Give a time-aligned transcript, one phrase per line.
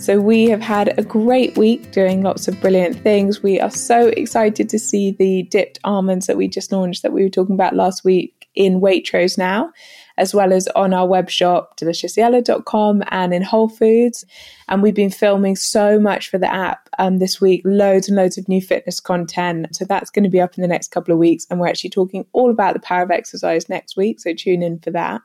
[0.00, 3.42] So, we have had a great week doing lots of brilliant things.
[3.42, 7.22] We are so excited to see the dipped almonds that we just launched that we
[7.22, 9.70] were talking about last week in Waitrose now,
[10.16, 14.24] as well as on our web shop, deliciouslyella.com, and in Whole Foods.
[14.68, 18.38] And we've been filming so much for the app um, this week, loads and loads
[18.38, 19.76] of new fitness content.
[19.76, 21.46] So, that's going to be up in the next couple of weeks.
[21.50, 24.18] And we're actually talking all about the power of exercise next week.
[24.18, 25.20] So, tune in for that.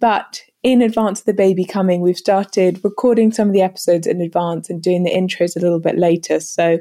[0.00, 4.20] But in advance of the baby coming, we've started recording some of the episodes in
[4.20, 6.38] advance and doing the intros a little bit later.
[6.38, 6.78] So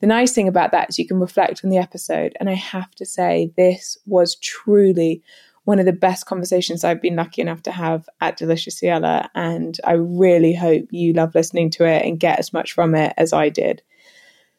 [0.00, 2.36] the nice thing about that is you can reflect on the episode.
[2.40, 5.22] And I have to say, this was truly
[5.64, 9.30] one of the best conversations I've been lucky enough to have at Deliciously Ella.
[9.34, 13.14] And I really hope you love listening to it and get as much from it
[13.16, 13.80] as I did.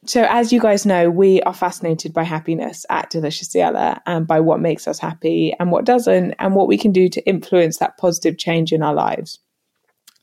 [0.06, 4.42] So, as you guys know, we are fascinated by happiness at Deliciously Ella and by
[4.42, 7.98] what makes us happy and what doesn't, and what we can do to influence that
[7.98, 9.40] positive change in our lives.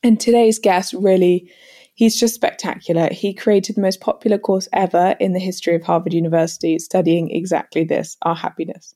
[0.03, 1.51] And today's guest really,
[1.95, 3.09] he's just spectacular.
[3.11, 7.83] He created the most popular course ever in the history of Harvard University studying exactly
[7.83, 8.93] this our happiness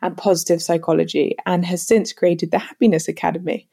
[0.00, 3.68] and positive psychology, and has since created the Happiness Academy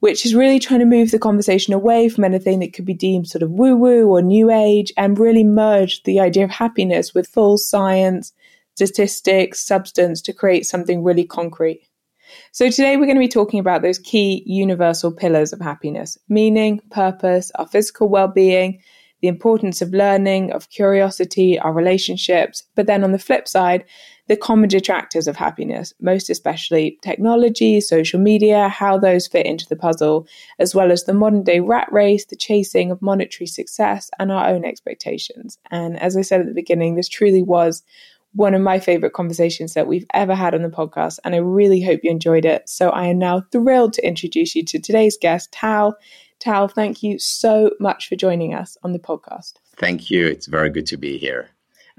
[0.00, 3.28] which is really trying to move the conversation away from anything that could be deemed
[3.28, 7.28] sort of woo woo or new age and really merge the idea of happiness with
[7.28, 8.32] full science,
[8.74, 11.86] statistics, substance to create something really concrete.
[12.52, 16.80] So, today we're going to be talking about those key universal pillars of happiness meaning,
[16.90, 18.80] purpose, our physical well being,
[19.20, 22.62] the importance of learning, of curiosity, our relationships.
[22.74, 23.84] But then on the flip side,
[24.30, 29.74] the common detractors of happiness, most especially technology, social media, how those fit into the
[29.74, 30.24] puzzle,
[30.60, 34.46] as well as the modern day rat race, the chasing of monetary success, and our
[34.46, 35.58] own expectations.
[35.72, 37.82] And as I said at the beginning, this truly was
[38.34, 41.82] one of my favorite conversations that we've ever had on the podcast, and I really
[41.82, 42.68] hope you enjoyed it.
[42.68, 45.96] So I am now thrilled to introduce you to today's guest, Tal.
[46.38, 49.54] Tal, thank you so much for joining us on the podcast.
[49.76, 50.28] Thank you.
[50.28, 51.50] It's very good to be here.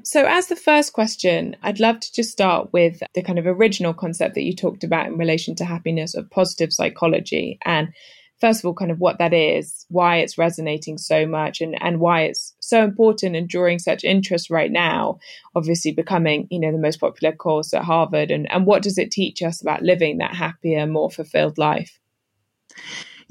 [0.04, 3.94] So, as the first question, I'd love to just start with the kind of original
[3.94, 7.60] concept that you talked about in relation to happiness of positive psychology.
[7.66, 7.94] And
[8.40, 12.00] first of all, kind of what that is, why it's resonating so much, and, and
[12.00, 15.20] why it's so important and drawing such interest right now,
[15.56, 18.32] obviously becoming, you know, the most popular course at Harvard.
[18.32, 22.00] And, and what does it teach us about living that happier, more fulfilled life?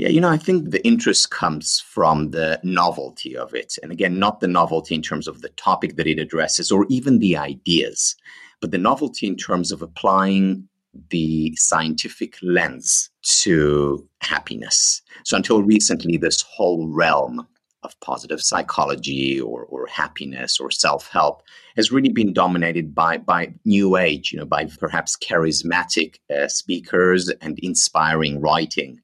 [0.01, 3.77] Yeah, you know, I think the interest comes from the novelty of it.
[3.83, 7.19] And again, not the novelty in terms of the topic that it addresses or even
[7.19, 8.17] the ideas,
[8.63, 10.67] but the novelty in terms of applying
[11.11, 13.11] the scientific lens
[13.43, 15.03] to happiness.
[15.27, 17.47] So until recently, this whole realm
[17.83, 21.43] of positive psychology or, or happiness or self-help
[21.77, 27.31] has really been dominated by by new age you know by perhaps charismatic uh, speakers
[27.41, 29.01] and inspiring writing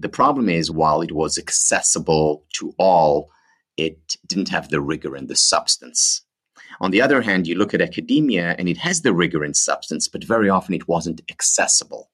[0.00, 3.30] the problem is, while it was accessible to all,
[3.76, 6.22] it didn't have the rigor and the substance.
[6.80, 10.08] On the other hand, you look at academia and it has the rigor and substance,
[10.08, 12.10] but very often it wasn't accessible.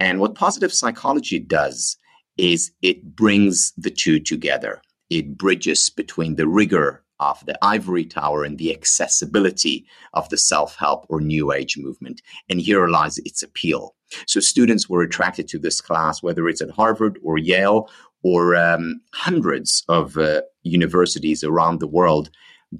[0.00, 1.96] And what positive psychology does
[2.36, 4.80] is it brings the two together.
[5.10, 10.76] It bridges between the rigor of the ivory tower and the accessibility of the self
[10.76, 12.22] help or new age movement.
[12.48, 13.96] And here lies its appeal.
[14.26, 17.90] So students were attracted to this class, whether it's at Harvard or Yale
[18.22, 22.30] or um, hundreds of uh, universities around the world,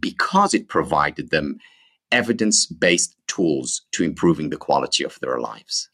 [0.00, 1.58] because it provided them
[2.10, 5.88] evidence based tools to improving the quality of their lives.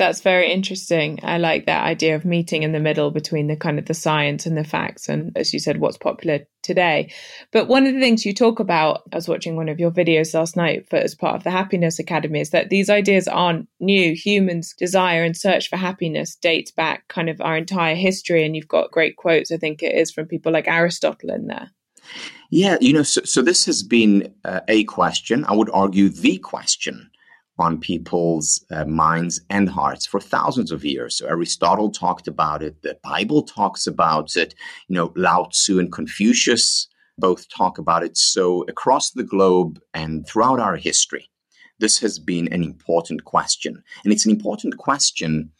[0.00, 1.20] That's very interesting.
[1.22, 4.46] I like that idea of meeting in the middle between the kind of the science
[4.46, 7.12] and the facts and as you said what's popular today.
[7.52, 10.32] But one of the things you talk about I was watching one of your videos
[10.32, 14.14] last night for as part of the Happiness Academy is that these ideas aren't new.
[14.14, 18.68] Humans desire and search for happiness dates back kind of our entire history and you've
[18.68, 21.72] got great quotes I think it is from people like Aristotle in there.
[22.48, 26.38] Yeah, you know, so, so this has been uh, a question, I would argue the
[26.38, 27.10] question
[27.60, 31.16] on people's uh, minds and hearts for thousands of years.
[31.16, 34.54] So Aristotle talked about it, the Bible talks about it,
[34.88, 38.16] you know, Lao Tzu and Confucius both talk about it.
[38.16, 41.30] So across the globe and throughout our history,
[41.78, 43.82] this has been an important question.
[44.04, 45.50] And it's an important question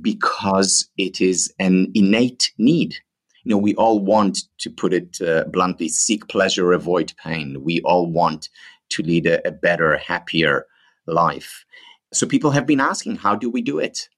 [0.00, 2.96] because it is an innate need.
[3.44, 7.62] You know, we all want, to put it uh, bluntly, seek pleasure, avoid pain.
[7.62, 8.48] We all want
[8.90, 10.66] to lead a, a better, happier,
[11.06, 11.64] life.
[12.12, 14.08] So people have been asking, how do we do it?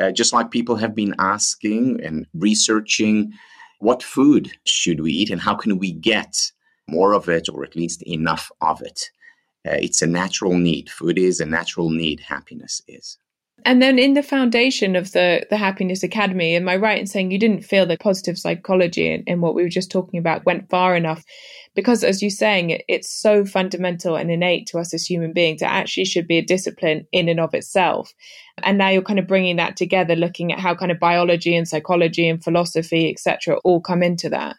[0.00, 3.32] Uh, just like people have been asking and researching
[3.78, 6.52] what food should we eat and how can we get
[6.88, 9.10] more of it or at least enough of it.
[9.66, 10.90] Uh, it's a natural need.
[10.90, 12.20] Food is a natural need.
[12.20, 13.18] Happiness is.
[13.64, 17.30] And then in the foundation of the the Happiness Academy, am I right in saying
[17.30, 20.68] you didn't feel that positive psychology and, and what we were just talking about went
[20.68, 21.24] far enough?
[21.74, 25.62] Because as you're saying, it, it's so fundamental and innate to us as human beings.
[25.62, 28.12] It actually should be a discipline in and of itself.
[28.62, 31.66] And now you're kind of bringing that together, looking at how kind of biology and
[31.66, 34.56] psychology and philosophy, etc., all come into that.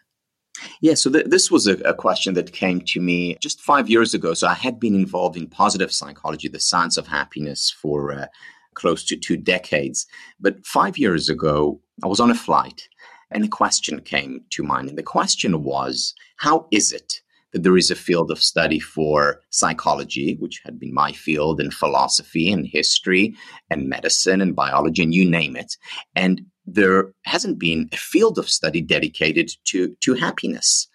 [0.80, 4.14] Yeah, so th- this was a, a, question that came to me just five years
[4.14, 4.34] ago.
[4.34, 8.26] So I had been involved in positive psychology, the science of happiness, for uh,
[8.74, 10.06] close to two decades.
[10.40, 12.88] But five years ago, I was on a flight
[13.30, 14.88] and a question came to mind.
[14.88, 17.20] And the question was how is it
[17.54, 21.72] that there is a field of study for psychology, which had been my field, and
[21.72, 23.34] philosophy and history
[23.70, 25.76] and medicine and biology and you name it.
[26.16, 30.88] And there hasn't been a field of study dedicated to, to happiness.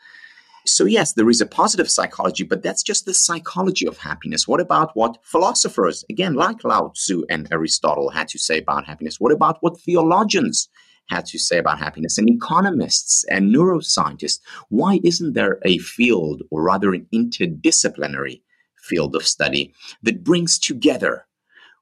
[0.71, 4.47] So, yes, there is a positive psychology, but that's just the psychology of happiness.
[4.47, 9.19] What about what philosophers, again, like Lao Tzu and Aristotle, had to say about happiness?
[9.19, 10.69] What about what theologians
[11.09, 14.39] had to say about happiness and economists and neuroscientists?
[14.69, 18.41] Why isn't there a field, or rather an interdisciplinary
[18.81, 19.73] field of study,
[20.03, 21.25] that brings together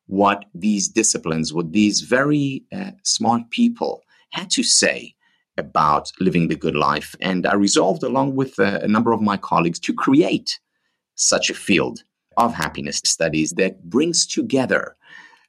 [0.06, 5.16] what these disciplines, what these very uh, smart people had to say
[5.58, 7.16] about living the good life.
[7.20, 10.60] And I resolved, along with a, a number of my colleagues, to create
[11.16, 12.04] such a field
[12.38, 14.96] of happiness studies that brings together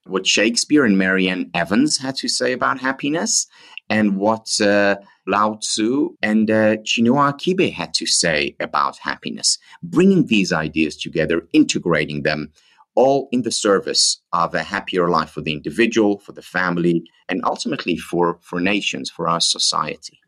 [0.06, 3.46] what Shakespeare and Marianne Evans had to say about happiness
[3.90, 4.96] and what uh,
[5.26, 11.46] Lao Tzu and uh, Chinua Achebe had to say about happiness, bringing these ideas together,
[11.52, 12.50] integrating them,
[12.98, 17.40] all in the service of a happier life for the individual, for the family, and
[17.44, 20.18] ultimately for, for nations, for our society.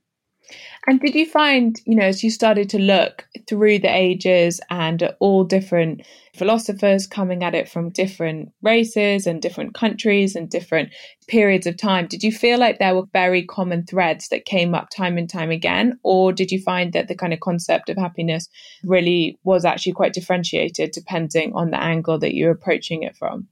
[0.86, 5.12] And did you find, you know, as you started to look through the ages and
[5.18, 6.02] all different
[6.40, 10.88] philosophers coming at it from different races and different countries and different
[11.28, 14.88] periods of time, did you feel like there were very common threads that came up
[14.88, 15.98] time and time again?
[16.02, 18.48] Or did you find that the kind of concept of happiness
[18.82, 23.46] really was actually quite differentiated depending on the angle that you're approaching it from?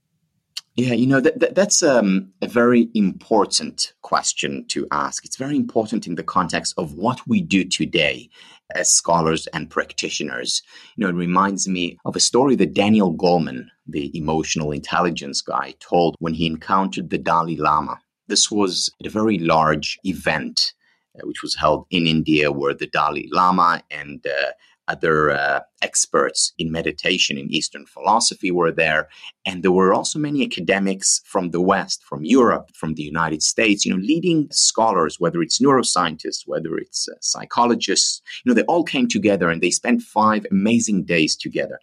[0.78, 5.24] Yeah, you know, that, that that's um, a very important question to ask.
[5.24, 8.30] It's very important in the context of what we do today
[8.76, 10.62] as scholars and practitioners.
[10.94, 15.74] You know, it reminds me of a story that Daniel Goleman, the emotional intelligence guy,
[15.80, 17.98] told when he encountered the Dalai Lama.
[18.28, 20.74] This was a very large event
[21.16, 24.52] uh, which was held in India, where the Dalai Lama and uh,
[24.88, 29.08] other uh, experts in meditation in Eastern philosophy were there.
[29.46, 33.84] And there were also many academics from the West, from Europe, from the United States,
[33.84, 38.84] you know, leading scholars, whether it's neuroscientists, whether it's uh, psychologists, you know, they all
[38.84, 41.78] came together and they spent five amazing days together.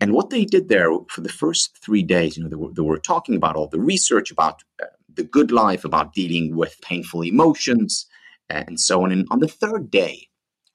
[0.00, 2.82] And what they did there for the first three days, you know, they were, they
[2.82, 7.22] were talking about all the research about uh, the good life, about dealing with painful
[7.22, 8.06] emotions,
[8.48, 9.12] and so on.
[9.12, 10.29] And on the third day,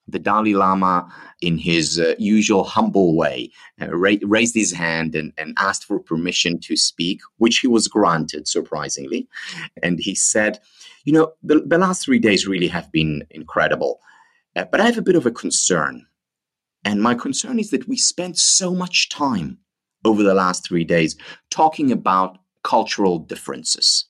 [0.07, 5.33] the Dalai Lama, in his uh, usual humble way, uh, ra- raised his hand and,
[5.37, 9.27] and asked for permission to speak, which he was granted, surprisingly.
[9.81, 10.59] And he said,
[11.05, 13.99] You know, the, the last three days really have been incredible,
[14.55, 16.05] uh, but I have a bit of a concern.
[16.83, 19.57] And my concern is that we spent so much time
[20.05, 21.17] over the last three days
[21.49, 24.05] talking about cultural differences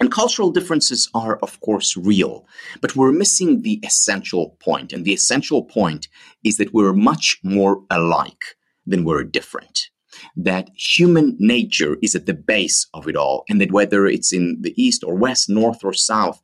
[0.00, 2.46] and cultural differences are, of course, real,
[2.80, 4.92] but we're missing the essential point.
[4.92, 6.08] And the essential point
[6.44, 9.90] is that we're much more alike than we're different.
[10.36, 14.58] that human nature is at the base of it all, and that whether it's in
[14.60, 16.40] the east or west, north or south,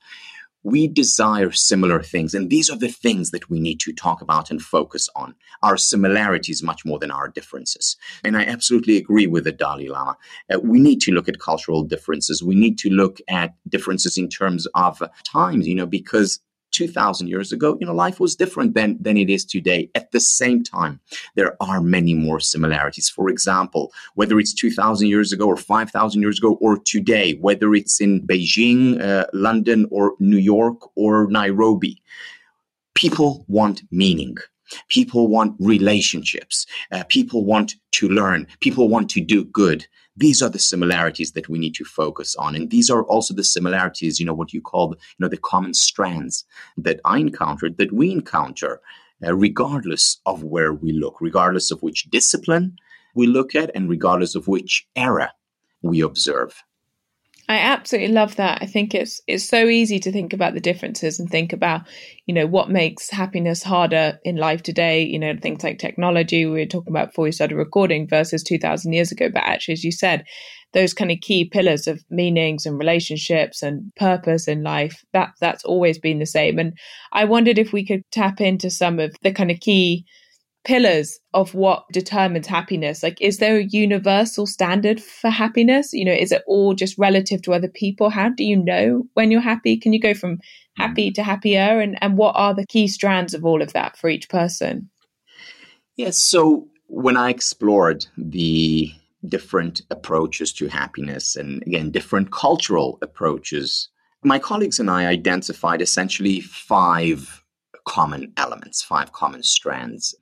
[0.65, 2.35] we desire similar things.
[2.35, 5.77] And these are the things that we need to talk about and focus on our
[5.77, 7.97] similarities much more than our differences.
[8.25, 10.17] And I absolutely agree with the Dalai Lama.
[10.53, 12.43] Uh, we need to look at cultural differences.
[12.43, 16.41] We need to look at differences in terms of times, you know, because
[16.75, 19.89] 2000 years ago, you know, life was different than, than it is today.
[19.95, 21.01] At the same time,
[21.37, 23.09] there are many more similarities.
[23.09, 28.01] For example, whether it's 2000 years ago or 5000 years ago or today, whether it's
[28.01, 32.03] in Beijing, uh, London, or New York or Nairobi,
[32.95, 34.37] people want meaning.
[34.89, 36.67] People want relationships.
[36.91, 38.47] Uh, people want to learn.
[38.61, 39.87] People want to do good.
[40.17, 42.55] These are the similarities that we need to focus on.
[42.55, 45.37] And these are also the similarities, you know, what you call, the, you know, the
[45.37, 46.45] common strands
[46.77, 48.81] that I encountered, that we encounter,
[49.25, 52.77] uh, regardless of where we look, regardless of which discipline
[53.15, 55.33] we look at, and regardless of which era
[55.83, 56.63] we observe.
[57.47, 58.63] I absolutely love that.
[58.63, 61.83] I think it's it's so easy to think about the differences and think about,
[62.25, 66.61] you know, what makes happiness harder in life today, you know, things like technology we
[66.61, 69.93] were talking about before we started recording versus 2000 years ago, but actually as you
[69.93, 70.25] said,
[70.73, 75.65] those kind of key pillars of meanings and relationships and purpose in life, that that's
[75.65, 76.59] always been the same.
[76.59, 76.73] And
[77.13, 80.07] I wondered if we could tap into some of the kind of key
[80.65, 83.03] pillars of what determines happiness.
[83.03, 85.93] Like is there a universal standard for happiness?
[85.93, 88.11] You know is it all just relative to other people?
[88.11, 89.77] How do you know when you're happy?
[89.77, 90.41] Can you go from mm.
[90.77, 91.81] happy to happier?
[91.81, 94.91] And and what are the key strands of all of that for each person?
[95.97, 98.93] Yes so when i explored the
[99.29, 103.89] different approaches to happiness and again different cultural approaches
[104.23, 107.43] my colleagues and i identified essentially five
[107.87, 110.15] common elements five common strands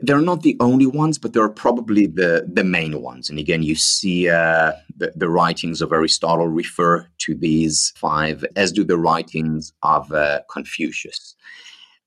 [0.00, 3.30] they're not the only ones, but they're probably the, the main ones.
[3.30, 8.72] And again, you see uh, the, the writings of Aristotle refer to these five, as
[8.72, 11.36] do the writings of uh, Confucius.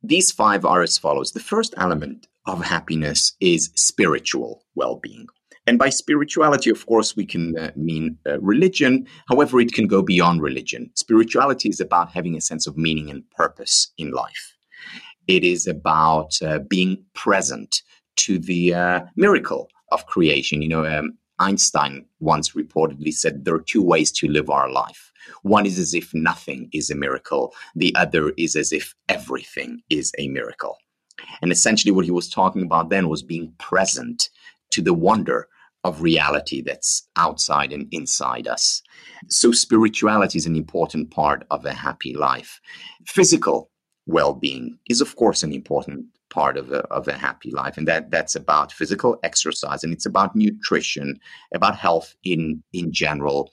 [0.04, 1.32] These five are as follows.
[1.32, 5.28] The first element of happiness is spiritual well being.
[5.66, 9.06] And by spirituality, of course, we can uh, mean uh, religion.
[9.28, 10.92] However, it can go beyond religion.
[10.96, 14.57] Spirituality is about having a sense of meaning and purpose in life.
[15.28, 17.82] It is about uh, being present
[18.18, 20.62] to the uh, miracle of creation.
[20.62, 25.12] You know, um, Einstein once reportedly said there are two ways to live our life.
[25.44, 30.12] One is as if nothing is a miracle, the other is as if everything is
[30.18, 30.78] a miracle.
[31.42, 34.30] And essentially, what he was talking about then was being present
[34.72, 35.48] to the wonder
[35.84, 38.82] of reality that's outside and inside us.
[39.28, 42.60] So, spirituality is an important part of a happy life.
[43.06, 43.70] Physical
[44.08, 48.12] well-being is of course an important part of a, of a happy life and that
[48.12, 51.20] that's about physical exercise and it's about nutrition
[51.54, 53.52] about health in in general.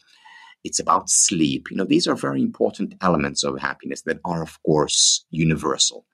[0.65, 1.71] It's about sleep.
[1.71, 6.07] You know these are very important elements of happiness that are of course universal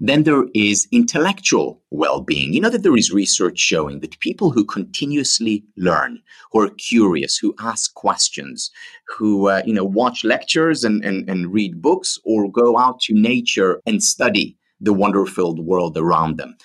[0.00, 2.52] then there is intellectual well being.
[2.52, 6.20] You know that there is research showing that people who continuously learn,
[6.52, 8.70] who are curious, who ask questions,
[9.16, 13.14] who uh, you know watch lectures and, and, and read books or go out to
[13.14, 16.56] nature and study the wonder filled world around them.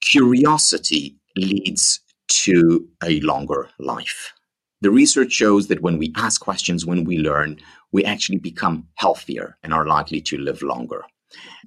[0.00, 4.32] Curiosity leads to a longer life.
[4.80, 7.58] The research shows that when we ask questions, when we learn,
[7.92, 11.04] we actually become healthier and are likely to live longer.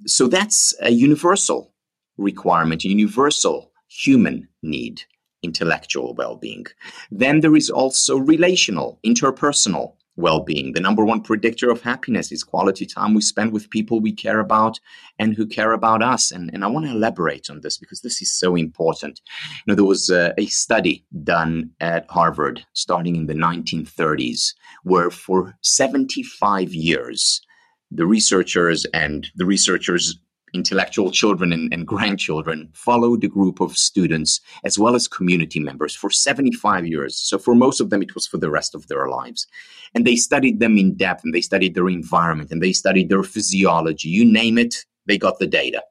[0.06, 1.72] So that's a universal
[2.16, 5.02] requirement, a universal human need,
[5.42, 6.66] intellectual well being.
[7.10, 10.72] Then there is also relational, interpersonal well being.
[10.72, 14.40] The number one predictor of happiness is quality time we spend with people we care
[14.40, 14.80] about
[15.18, 16.30] and who care about us.
[16.30, 19.20] And, and I want to elaborate on this because this is so important.
[19.66, 24.54] You know, there was a, a study done at Harvard starting in the 1930s
[24.84, 27.42] where for 75 years,
[27.90, 30.18] the researchers and the researchers'
[30.54, 35.94] intellectual children and, and, grandchildren followed a group of students as well as community members
[35.94, 37.16] for 75 years.
[37.16, 39.46] So, for most of them, it was for the rest of their lives.
[39.94, 43.22] And they studied them in depth and they studied their environment and they studied their
[43.22, 44.08] physiology.
[44.08, 45.82] You name it, they got the data.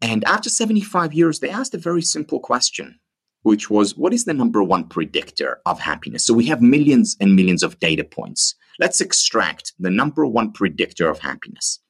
[0.00, 2.98] And after 75 years, they asked a very simple question
[3.44, 6.26] which was what is the number one predictor of happiness?
[6.26, 8.54] So we have millions and millions of data points.
[8.78, 11.80] Let's extract the number one predictor of happiness.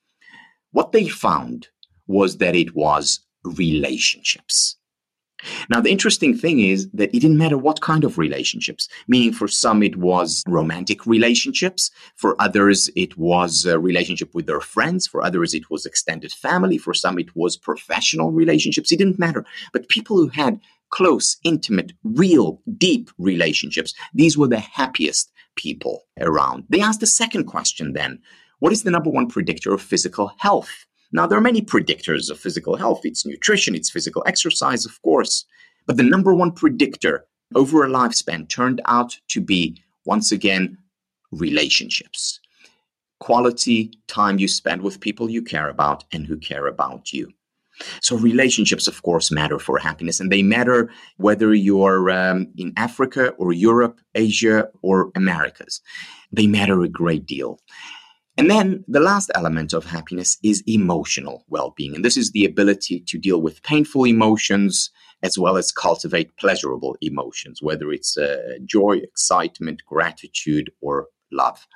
[0.73, 1.69] What they found
[2.07, 4.77] was that it was relationships.
[5.69, 9.47] Now, the interesting thing is that it didn't matter what kind of relationships, meaning for
[9.47, 15.23] some it was romantic relationships, for others it was a relationship with their friends, for
[15.23, 18.91] others it was extended family, for some it was professional relationships.
[18.91, 19.45] It didn't matter.
[19.73, 20.61] But people who had
[20.91, 23.95] close, intimate, real, deep relationships.
[24.15, 26.65] These were the happiest people around.
[26.69, 28.21] They asked the second question then
[28.61, 30.87] what is the number one predictor of physical health?
[31.13, 33.03] Now, there are many predictors of physical health.
[33.05, 35.45] It's nutrition, it's physical exercise, of course.
[35.87, 40.79] But the number one predictor over a lifespan turned out to be, once again,
[41.31, 42.41] relationships.
[43.21, 47.33] Quality time you spend with people you care about and who care about you.
[48.01, 53.31] So, relationships, of course, matter for happiness, and they matter whether you're um, in Africa
[53.31, 55.81] or Europe, Asia, or Americas.
[56.33, 57.59] They matter a great deal.
[58.37, 61.95] And then the last element of happiness is emotional well being.
[61.95, 64.91] And this is the ability to deal with painful emotions
[65.23, 71.67] as well as cultivate pleasurable emotions, whether it's uh, joy, excitement, gratitude, or love.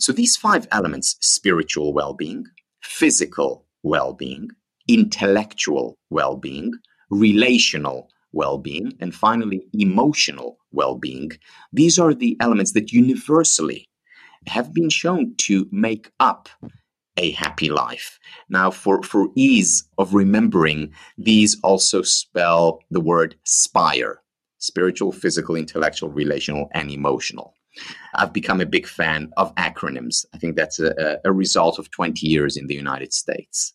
[0.00, 2.46] So these five elements spiritual well being,
[2.82, 4.48] physical well being,
[4.88, 6.72] intellectual well being,
[7.10, 11.30] relational well being, and finally, emotional well being
[11.72, 13.88] these are the elements that universally
[14.46, 16.48] have been shown to make up
[17.16, 18.18] a happy life.
[18.48, 24.22] Now, for, for ease of remembering, these also spell the word SPIRE
[24.62, 27.52] spiritual, physical, intellectual, relational, and emotional.
[28.14, 30.24] I've become a big fan of acronyms.
[30.32, 33.72] I think that's a, a result of 20 years in the United States.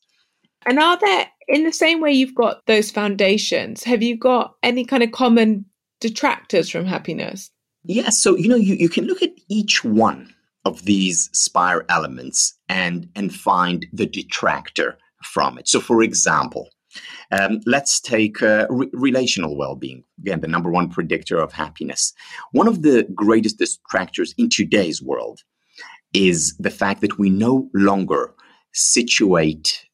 [0.65, 4.83] And are there, in the same way you've got those foundations, have you got any
[4.83, 5.65] kind of common
[6.01, 7.51] detractors from happiness?
[7.83, 8.21] Yes.
[8.21, 10.33] So, you know, you, you can look at each one
[10.65, 15.69] of these spire elements and and find the detractor from it.
[15.69, 16.69] So, for example,
[17.31, 22.13] um, let's take uh, re- relational well-being again, the number one predictor of happiness.
[22.51, 25.39] One of the greatest distractors in today's world
[26.13, 28.33] is the fact that we no longer
[28.73, 29.86] situate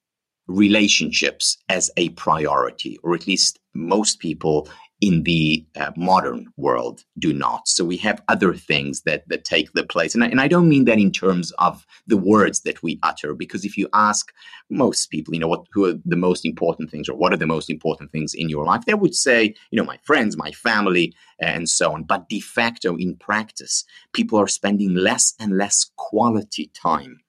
[0.48, 4.68] relationships as a priority, or at least most people
[5.02, 7.68] in the uh, modern world do not.
[7.68, 10.70] So we have other things that that take the place, and I, and I don't
[10.70, 14.32] mean that in terms of the words that we utter, because if you ask
[14.70, 17.46] most people, you know, what who are the most important things, or what are the
[17.46, 21.14] most important things in your life, they would say, you know, my friends, my family,
[21.42, 22.04] and so on.
[22.04, 23.84] But de facto, in practice,
[24.14, 27.20] people are spending less and less quality time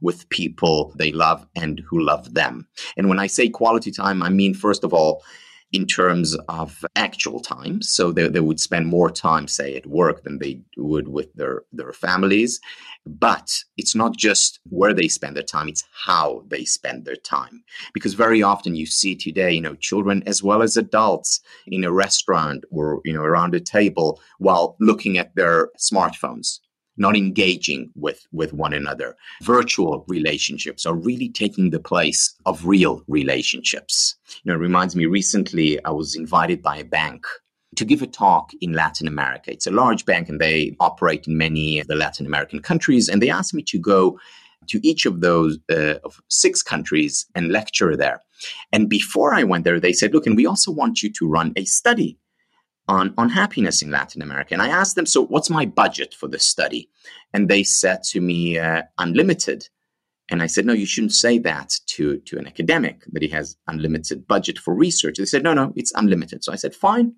[0.00, 2.66] with people they love and who love them.
[2.96, 5.22] And when I say quality time, I mean, first of all,
[5.72, 7.80] in terms of actual time.
[7.82, 11.62] So they, they would spend more time, say, at work than they would with their,
[11.72, 12.60] their families.
[13.06, 17.62] But it's not just where they spend their time, it's how they spend their time.
[17.94, 21.92] Because very often you see today, you know, children as well as adults in a
[21.92, 26.58] restaurant or, you know, around a table while looking at their smartphones
[27.00, 29.16] not engaging with, with one another.
[29.42, 34.14] Virtual relationships are really taking the place of real relationships.
[34.44, 37.26] You know, it reminds me recently I was invited by a bank
[37.76, 39.50] to give a talk in Latin America.
[39.50, 43.08] It's a large bank and they operate in many of the Latin American countries.
[43.08, 44.18] And they asked me to go
[44.68, 48.20] to each of those uh, of six countries and lecture there.
[48.72, 51.52] And before I went there, they said, look, and we also want you to run
[51.56, 52.18] a study
[52.90, 54.52] on, on happiness in Latin America.
[54.52, 56.90] And I asked them, so what's my budget for this study?
[57.32, 59.68] And they said to me, uh, unlimited.
[60.28, 63.56] And I said, no, you shouldn't say that to, to an academic that he has
[63.68, 65.18] unlimited budget for research.
[65.18, 66.42] They said, no, no, it's unlimited.
[66.42, 67.14] So I said, fine,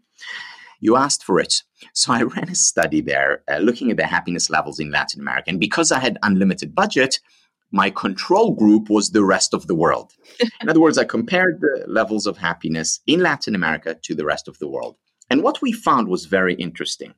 [0.81, 1.63] you asked for it.
[1.95, 5.49] So I ran a study there uh, looking at the happiness levels in Latin America.
[5.49, 7.19] And because I had unlimited budget,
[7.71, 10.13] my control group was the rest of the world.
[10.61, 14.49] in other words, I compared the levels of happiness in Latin America to the rest
[14.49, 14.97] of the world.
[15.33, 17.15] And what we found was very interesting.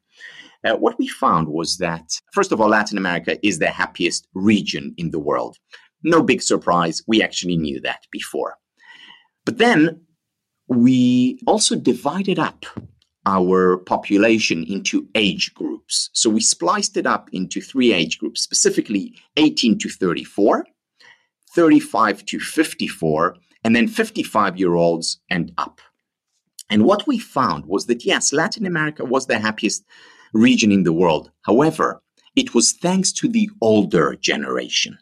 [0.65, 4.95] Uh, what we found was that, first of all, Latin America is the happiest region
[4.97, 5.57] in the world.
[6.05, 7.03] No big surprise.
[7.09, 8.55] We actually knew that before.
[9.45, 10.01] But then
[10.69, 12.65] we also divided up
[13.27, 16.11] our population into age groups.
[16.13, 20.67] So we spliced it up into three age groups, specifically 18 to 34,
[21.53, 25.81] 35 to 54, and then 55 year olds and up.
[26.71, 29.85] And what we found was that, yes, Latin America was the happiest
[30.33, 31.31] region in the world.
[31.43, 32.03] However,
[32.37, 34.99] it was thanks to the older generation.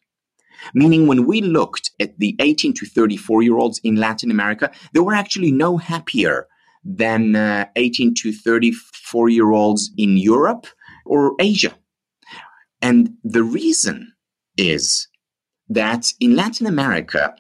[0.75, 5.01] Meaning, when we looked at the 18 to 34 year olds in Latin America, they
[5.01, 6.47] were actually no happier
[6.85, 10.67] than uh, 18 to 34 year olds in Europe
[11.05, 11.75] or Asia.
[12.81, 14.13] And the reason
[14.57, 15.09] is
[15.69, 17.35] that in Latin America,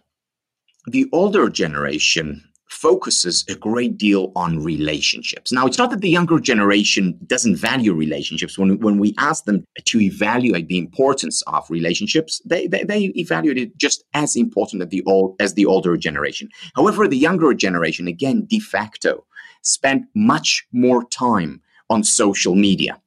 [0.86, 5.52] the older generation focuses a great deal on relationships.
[5.52, 8.58] Now, it's not that the younger generation doesn't value relationships.
[8.58, 13.58] When, when we ask them to evaluate the importance of relationships, they, they, they evaluate
[13.58, 16.48] it just as important as the, old, as the older generation.
[16.74, 19.26] However, the younger generation, again, de facto,
[19.60, 23.00] spend much more time on social media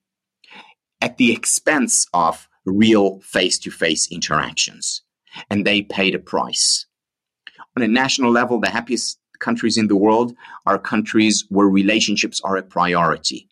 [1.01, 5.01] at the expense of real face to face interactions.
[5.49, 6.85] And they paid a price.
[7.75, 10.33] On a national level, the happiest countries in the world
[10.65, 13.47] are countries where relationships are a priority,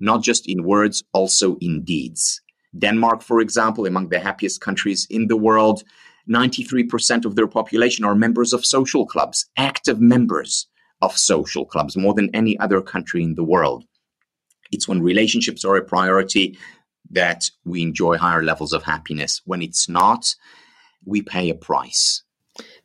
[0.00, 2.40] not just in words, also in deeds.
[2.76, 5.82] Denmark, for example, among the happiest countries in the world,
[6.28, 10.66] 93% of their population are members of social clubs, active members
[11.00, 13.84] of social clubs, more than any other country in the world.
[14.70, 16.58] It's when relationships are a priority
[17.10, 19.40] that we enjoy higher levels of happiness.
[19.46, 20.34] When it's not,
[21.06, 22.22] we pay a price.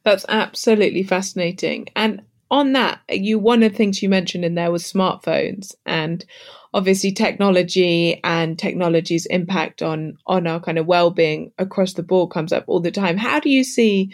[0.04, 1.88] That's absolutely fascinating.
[1.96, 2.22] And
[2.54, 6.24] on that, you one of the things you mentioned in there was smartphones and
[6.72, 12.54] obviously technology and technology's impact on on our kind of well-being across the board comes
[12.54, 13.18] up all the time.
[13.18, 14.14] How do you see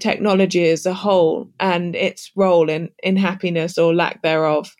[0.00, 4.72] technology as a whole and its role in in happiness or lack thereof?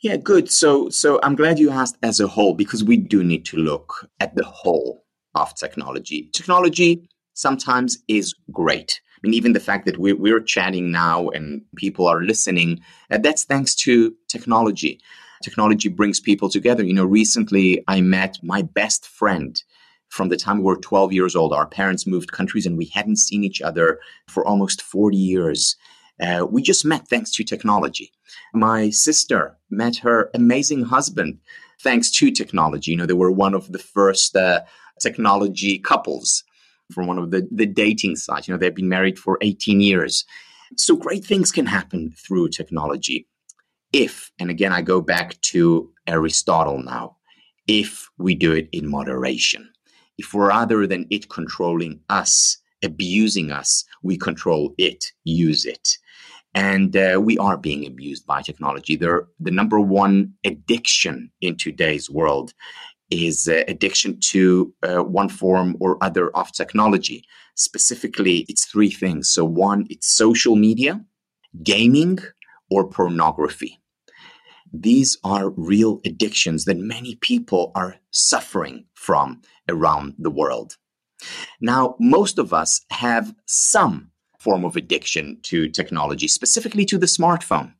[0.00, 0.50] Yeah, good.
[0.50, 4.08] So, so I'm glad you asked as a whole because we do need to look
[4.20, 6.30] at the whole of technology.
[6.32, 9.02] Technology sometimes is great.
[9.22, 12.80] I mean, even the fact that we're, we're chatting now and people are listening,
[13.10, 15.00] uh, that's thanks to technology.
[15.42, 16.82] Technology brings people together.
[16.82, 19.62] You know, recently I met my best friend
[20.08, 21.52] from the time we were 12 years old.
[21.52, 25.76] Our parents moved countries and we hadn't seen each other for almost 40 years.
[26.20, 28.12] Uh, we just met thanks to technology.
[28.54, 31.38] My sister met her amazing husband
[31.82, 32.90] thanks to technology.
[32.90, 34.60] You know, they were one of the first uh,
[35.00, 36.44] technology couples
[36.90, 38.46] from one of the, the dating sites.
[38.46, 40.24] You know, they've been married for 18 years.
[40.76, 43.26] So great things can happen through technology.
[43.92, 47.16] If, and again, I go back to Aristotle now,
[47.66, 49.70] if we do it in moderation,
[50.18, 55.98] if rather than it controlling us, abusing us, we control it, use it.
[56.54, 58.96] And uh, we are being abused by technology.
[58.96, 62.52] They're the number one addiction in today's world
[63.10, 67.24] is uh, addiction to uh, one form or other of technology.
[67.54, 69.28] Specifically, it's three things.
[69.30, 71.04] So, one, it's social media,
[71.62, 72.18] gaming,
[72.70, 73.80] or pornography.
[74.72, 80.76] These are real addictions that many people are suffering from around the world.
[81.60, 87.74] Now, most of us have some form of addiction to technology, specifically to the smartphone.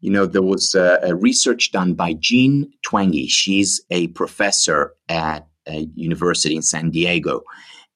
[0.00, 3.28] You know, there was a, a research done by Jean Twenge.
[3.28, 7.42] She's a professor at a university in San Diego.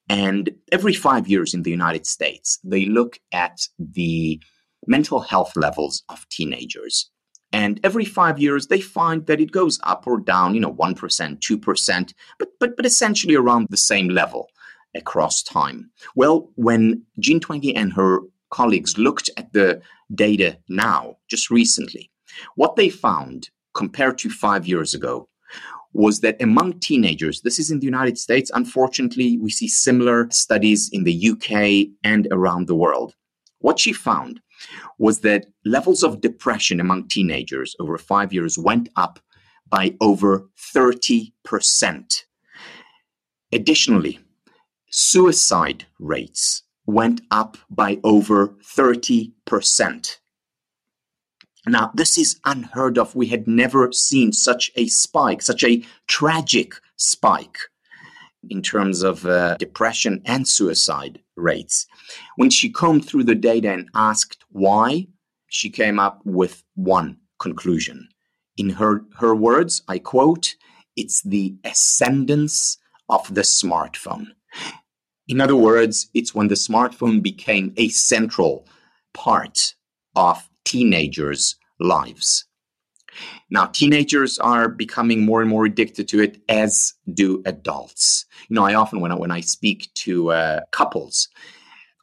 [0.09, 4.41] And every five years in the United States, they look at the
[4.87, 7.09] mental health levels of teenagers.
[7.53, 10.95] And every five years, they find that it goes up or down, you know, 1%,
[10.95, 14.49] 2%, but, but, but essentially around the same level
[14.95, 15.89] across time.
[16.15, 18.19] Well, when Jean Twenge and her
[18.51, 19.81] colleagues looked at the
[20.13, 22.11] data now, just recently,
[22.55, 25.27] what they found compared to five years ago
[25.93, 30.89] was that among teenagers, this is in the United States, unfortunately, we see similar studies
[30.93, 33.13] in the UK and around the world.
[33.59, 34.39] What she found
[34.97, 39.19] was that levels of depression among teenagers over five years went up
[39.67, 42.23] by over 30%.
[43.51, 44.19] Additionally,
[44.89, 50.17] suicide rates went up by over 30%.
[51.67, 53.15] Now, this is unheard of.
[53.15, 57.57] We had never seen such a spike, such a tragic spike
[58.49, 61.85] in terms of uh, depression and suicide rates.
[62.35, 65.07] When she combed through the data and asked why,
[65.47, 68.09] she came up with one conclusion.
[68.57, 70.55] In her, her words, I quote,
[70.95, 72.77] it's the ascendance
[73.07, 74.27] of the smartphone.
[75.31, 78.67] In other words, it's when the smartphone became a central
[79.13, 79.75] part
[80.13, 82.43] of teenagers' lives.
[83.49, 88.25] Now, teenagers are becoming more and more addicted to it, as do adults.
[88.49, 91.29] You know, I often, when I, when I speak to uh, couples,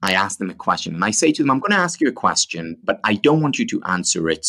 [0.00, 2.08] I ask them a question and I say to them, I'm going to ask you
[2.08, 4.46] a question, but I don't want you to answer it.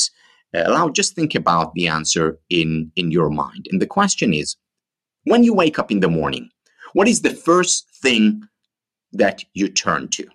[0.56, 3.68] Uh, allow, just think about the answer in, in your mind.
[3.72, 4.56] And the question is
[5.26, 6.50] when you wake up in the morning,
[6.94, 8.44] what is the first thing
[9.14, 10.28] that you turn to.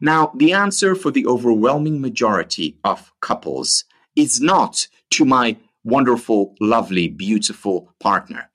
[0.00, 7.08] Now, the answer for the overwhelming majority of couples is not to my wonderful, lovely,
[7.08, 8.50] beautiful partner.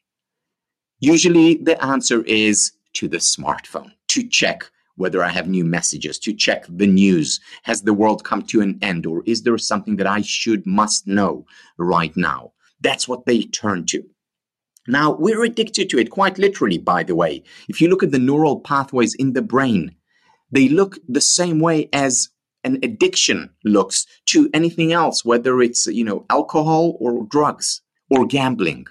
[1.00, 6.34] Usually, the answer is to the smartphone to check whether I have new messages, to
[6.34, 7.40] check the news.
[7.64, 11.08] Has the world come to an end, or is there something that I should, must
[11.08, 11.46] know
[11.78, 12.52] right now?
[12.82, 14.04] That's what they turn to.
[14.88, 17.44] Now, we're addicted to it quite literally, by the way.
[17.70, 19.96] If you look at the neural pathways in the brain,
[20.52, 22.30] they look the same way as
[22.64, 28.88] an addiction looks to anything else, whether it's, you know, alcohol or drugs or gambling.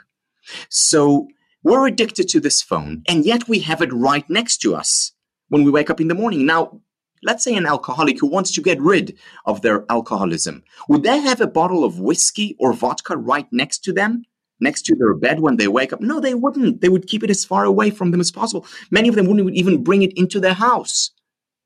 [0.69, 1.29] So
[1.63, 5.13] we're addicted to this phone, and yet we have it right next to us
[5.49, 6.47] when we wake up in the morning.
[6.47, 6.81] Now,
[7.23, 11.41] let's say an alcoholic who wants to get rid of their alcoholism, would they have
[11.41, 14.25] a bottle of whiskey or vodka right next to them?
[14.61, 16.01] Next to their bed when they wake up?
[16.01, 16.81] No, they wouldn't.
[16.81, 18.67] They would keep it as far away from them as possible.
[18.91, 21.11] Many of them wouldn't even bring it into their house.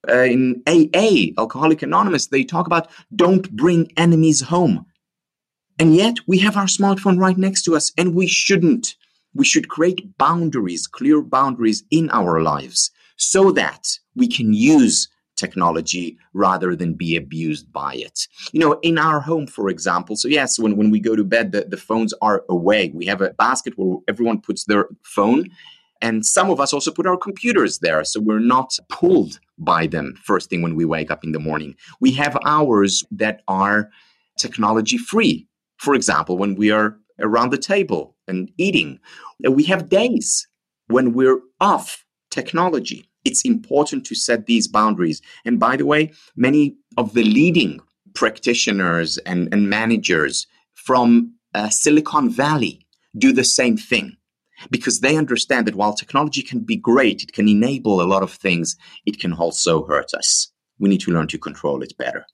[0.09, 4.87] Uh, in AA, Alcoholic Anonymous, they talk about don't bring enemies home.
[5.79, 8.95] And yet we have our smartphone right next to us and we shouldn't.
[9.35, 16.17] We should create boundaries, clear boundaries in our lives so that we can use technology
[16.33, 18.27] rather than be abused by it.
[18.53, 21.53] You know, in our home, for example, so yes, when, when we go to bed,
[21.53, 22.91] the, the phones are away.
[22.95, 25.51] We have a basket where everyone puts their phone.
[26.01, 28.05] And some of us also put our computers there.
[28.05, 31.77] So we're not pulled by them first thing when we wake up in the morning.
[32.01, 33.91] We have hours that are
[34.39, 35.47] technology free.
[35.79, 38.99] For example, when we are around the table and eating,
[39.49, 40.47] we have days
[40.89, 45.21] when we're off technology it's important to set these boundaries.
[45.45, 47.81] And by the way, many of the leading
[48.15, 54.17] practitioners and, and managers from uh, Silicon Valley do the same thing
[54.71, 58.33] because they understand that while technology can be great, it can enable a lot of
[58.33, 60.53] things, it can also hurt us.
[60.79, 62.27] We need to learn to control it better.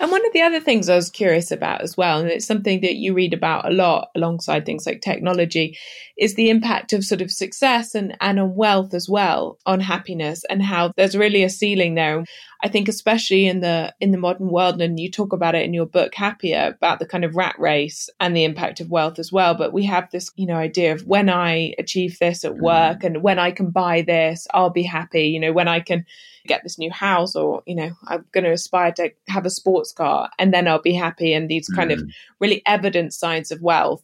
[0.00, 2.80] And one of the other things I was curious about as well, and it's something
[2.80, 5.78] that you read about a lot alongside things like technology,
[6.18, 10.44] is the impact of sort of success and, and on wealth as well on happiness
[10.48, 12.24] and how there's really a ceiling there.
[12.62, 15.74] I think especially in the in the modern world, and you talk about it in
[15.74, 19.30] your book Happier about the kind of rat race and the impact of wealth as
[19.30, 19.54] well.
[19.54, 22.60] But we have this, you know, idea of when I achieve this at mm.
[22.60, 25.28] work and when I can buy this, I'll be happy.
[25.28, 26.06] You know, when I can
[26.46, 29.92] get this new house or you know i'm going to aspire to have a sports
[29.92, 31.94] car and then i'll be happy and these kind mm.
[31.94, 32.04] of
[32.40, 34.02] really evident signs of wealth.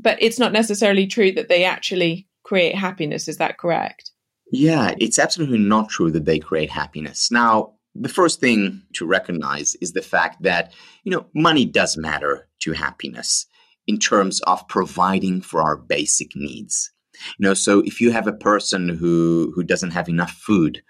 [0.00, 4.10] But it's not necessarily true that they actually create happiness is that correct?
[4.50, 7.30] Yeah it's absolutely not true that they create happiness.
[7.30, 10.72] Now the first thing to recognize is the fact that
[11.04, 13.46] you know money does matter to happiness
[13.86, 16.90] in terms of providing for our basic needs.
[17.38, 20.82] You know so if you have a person who who doesn't have enough food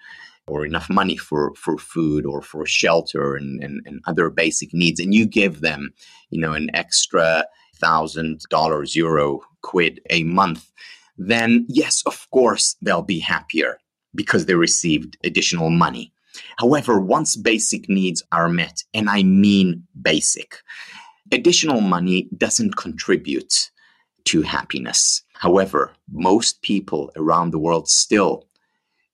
[0.48, 5.00] or enough money for, for food or for shelter and, and, and other basic needs,
[5.00, 5.92] and you give them,
[6.31, 7.44] you know, an extra
[7.76, 10.70] thousand dollars, euro, quid a month,
[11.16, 13.78] then yes, of course, they'll be happier
[14.14, 16.12] because they received additional money.
[16.59, 20.62] However, once basic needs are met, and I mean basic,
[21.31, 23.70] additional money doesn't contribute
[24.24, 25.22] to happiness.
[25.35, 28.46] However, most people around the world still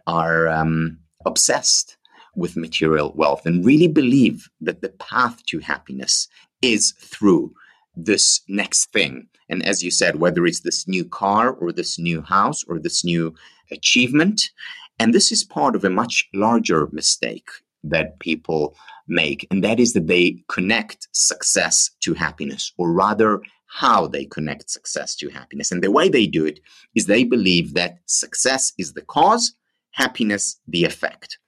[0.07, 1.97] are um, obsessed
[2.35, 6.29] with material wealth and really believe that the path to happiness
[6.63, 7.53] is through
[7.95, 9.29] this next thing.
[9.49, 13.05] And as you said, whether it's this new car or this new house or this
[13.05, 13.35] new
[13.71, 14.51] achievement.
[14.99, 17.49] And this is part of a much larger mistake
[17.85, 18.75] that people
[19.07, 24.71] make, and that is that they connect success to happiness, or rather, how they connect
[24.71, 25.71] success to happiness.
[25.71, 26.61] And the way they do it
[26.95, 29.55] is they believe that success is the cause
[29.99, 31.39] happiness the effect.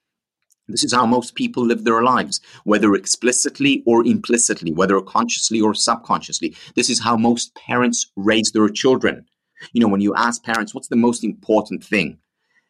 [0.69, 5.75] This is how most people live their lives, whether explicitly or implicitly, whether consciously or
[5.75, 6.55] subconsciously.
[6.75, 9.25] This is how most parents raise their children.
[9.73, 12.19] You know, when you ask parents, what's the most important thing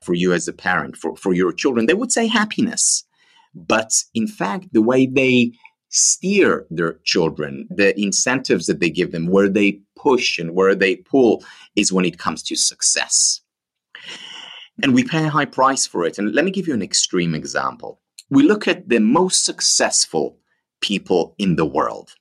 [0.02, 3.04] for you as a parent, for, for your children, they would say happiness.
[3.54, 5.52] But in fact, the way they
[5.90, 10.96] steer their children, the incentives that they give them, where they push and where they
[10.96, 11.44] pull,
[11.76, 13.42] is when it comes to success
[14.82, 16.18] and we pay a high price for it.
[16.18, 18.00] And let me give you an extreme example.
[18.30, 20.38] We look at the most successful
[20.80, 22.14] people in the world.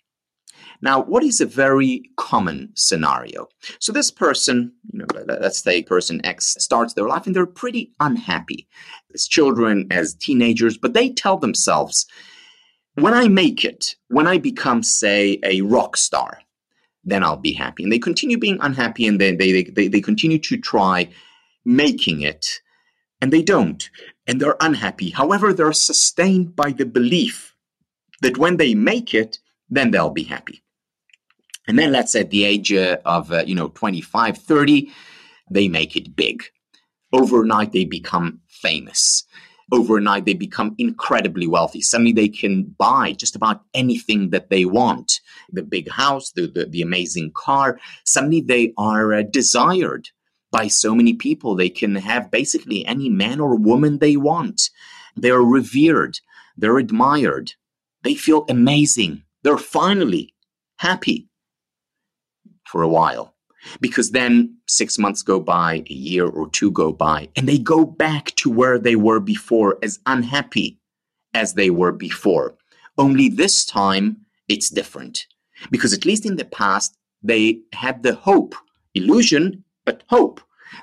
[0.81, 3.47] Now, what is a very common scenario?
[3.79, 7.91] So this person, you know, let's say person X starts their life and they're pretty
[7.99, 8.67] unhappy
[9.13, 12.05] as children, as teenagers, but they tell themselves,
[12.93, 16.39] when I make it, when I become, say, a rock star,
[17.03, 17.83] then I'll be happy.
[17.83, 21.09] And they continue being unhappy and then they, they, they continue to try
[21.65, 22.45] making it,
[23.21, 23.89] and they don't,
[24.27, 25.09] and they're unhappy.
[25.09, 27.55] However, they're sustained by the belief
[28.21, 29.37] that when they make it,
[29.69, 30.63] then they'll be happy.
[31.67, 34.91] And then let's say at the age uh, of, uh, you know, 25, 30,
[35.51, 36.43] they make it big.
[37.13, 39.23] Overnight, they become famous.
[39.71, 41.81] Overnight, they become incredibly wealthy.
[41.81, 45.19] Suddenly, they can buy just about anything that they want
[45.51, 47.79] the big house, the, the, the amazing car.
[48.03, 50.09] Suddenly, they are uh, desired
[50.51, 51.55] by so many people.
[51.55, 54.69] They can have basically any man or woman they want.
[55.15, 56.19] They're revered.
[56.59, 57.53] they're admired,
[58.03, 60.33] they feel amazing, they're finally
[60.77, 61.29] happy
[62.65, 63.33] for a while.
[63.81, 67.85] Because then six months go by, a year or two go by, and they go
[67.85, 70.79] back to where they were before, as unhappy
[71.33, 72.55] as they were before.
[72.97, 75.25] Only this time it's different.
[75.71, 78.55] Because at least in the past, they had the hope,
[78.95, 80.39] illusion, but hope,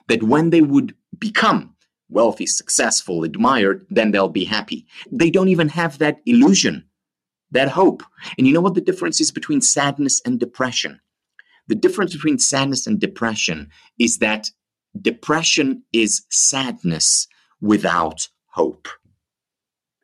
[0.09, 1.73] that when they would become
[2.09, 4.85] wealthy, successful, admired, then they'll be happy.
[5.13, 6.85] They don't even have that illusion,
[7.53, 8.03] that hope.
[8.37, 11.01] And you know what the difference is between sadness and depression?
[11.69, 14.51] The difference between sadness and depression is that
[15.01, 17.29] depression is sadness
[17.61, 18.89] without hope.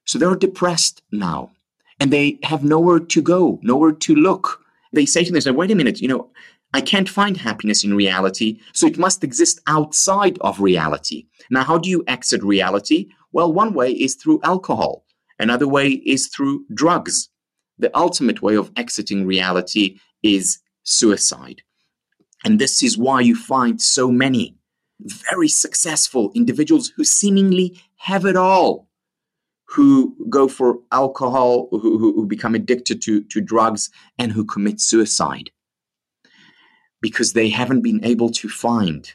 [0.05, 1.51] So they're depressed now
[1.99, 4.61] and they have nowhere to go, nowhere to look.
[4.93, 6.31] They say to themselves, wait a minute, you know,
[6.75, 11.27] I can't find happiness in reality, so it must exist outside of reality.
[11.51, 13.09] Now, how do you exit reality?
[13.31, 15.05] Well, one way is through alcohol,
[15.39, 17.29] another way is through drugs.
[17.79, 21.63] The ultimate way of exiting reality is suicide.
[22.45, 24.57] And this is why you find so many
[25.01, 28.89] very successful individuals who seemingly have it all,
[29.65, 35.51] who go for alcohol, who, who, become addicted to, to drugs, and who commit suicide
[37.03, 39.12] because they haven't been able to find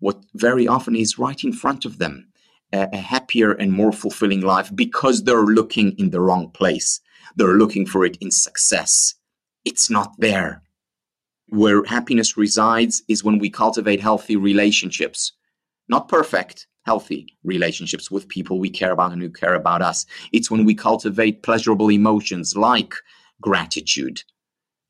[0.00, 2.28] what very often is right in front of them
[2.72, 7.00] a, a happier and more fulfilling life because they're looking in the wrong place.
[7.36, 9.14] They're looking for it in success.
[9.64, 10.62] It's not there.
[11.48, 15.32] Where happiness resides is when we cultivate healthy relationships,
[15.88, 20.06] not perfect, healthy relationships with people we care about and who care about us.
[20.32, 22.94] It's when we cultivate pleasurable emotions like
[23.40, 24.22] gratitude,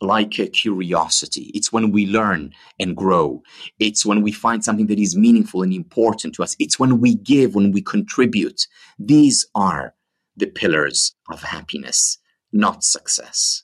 [0.00, 1.50] like a curiosity.
[1.54, 3.42] It's when we learn and grow.
[3.78, 6.54] It's when we find something that is meaningful and important to us.
[6.59, 8.66] It's when we give, when we contribute.
[8.98, 9.94] These are
[10.37, 12.18] the pillars of happiness,
[12.52, 13.62] not success.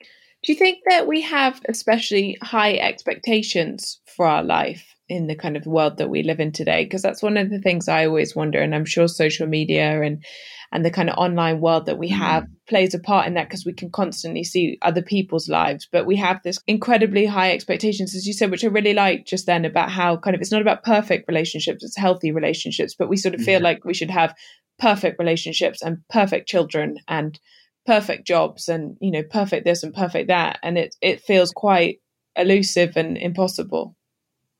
[0.00, 5.56] Do you think that we have especially high expectations for our life in the kind
[5.56, 6.84] of world that we live in today?
[6.84, 10.24] Because that's one of the things I always wonder, and I'm sure social media and
[10.72, 12.48] and the kind of online world that we have mm.
[12.68, 15.88] plays a part in that because we can constantly see other people's lives.
[15.90, 19.46] But we have this incredibly high expectations, as you said, which I really like just
[19.46, 23.16] then about how kind of it's not about perfect relationships, it's healthy relationships, but we
[23.16, 24.34] sort of feel like we should have
[24.78, 27.38] perfect relationships and perfect children and
[27.86, 32.00] perfect jobs and you know perfect this and perfect that and it it feels quite
[32.34, 33.96] elusive and impossible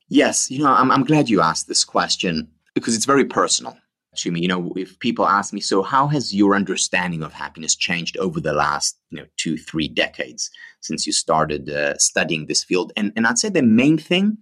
[0.08, 3.76] yes you know i'm, I'm glad you asked this question because it's very personal
[4.18, 4.40] to me.
[4.40, 8.40] You know if people ask me so how has your understanding of happiness changed over
[8.40, 10.50] the last you know two three decades
[10.80, 12.92] since you started uh, studying this field?
[12.96, 14.38] And and i'd say the main thing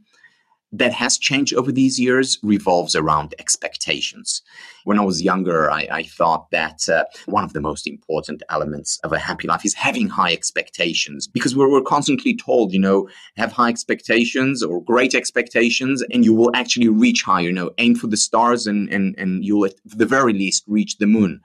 [0.76, 4.42] that has changed over these years revolves around expectations.
[4.82, 8.98] When I was younger, I, I thought that uh, one of the most important elements
[9.04, 13.08] of a happy life is having high expectations because we're, we're constantly told, you know,
[13.36, 17.94] have high expectations or great expectations and you will actually reach high, you know, aim
[17.94, 21.40] for the stars and, and, and you'll at the very least reach the moon.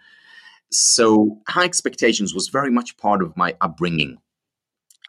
[0.71, 4.17] So high expectations was very much part of my upbringing.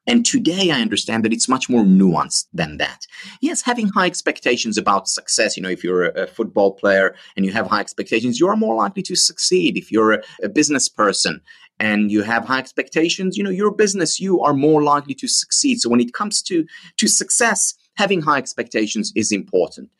[0.07, 3.07] And today I understand that it's much more nuanced than that.
[3.41, 7.53] Yes, having high expectations about success, you know, if you're a, football player and you
[7.53, 9.77] have high expectations, you are more likely to succeed.
[9.77, 11.41] If you're a, business person
[11.79, 15.81] and you have high expectations, you know, your business, you are more likely to succeed.
[15.81, 19.91] So when it comes to, to success, having high expectations is important.